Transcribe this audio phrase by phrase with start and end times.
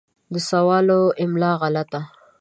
[0.33, 2.01] د سوالو املا غلطه